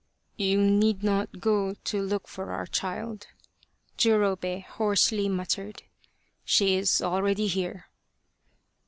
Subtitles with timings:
[0.35, 3.27] "You need not go to look for our child!"
[3.99, 5.83] Jurobei hoarsely muttered."
[6.53, 7.85] She is already here